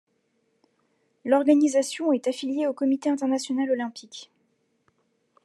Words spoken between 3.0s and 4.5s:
international olympique.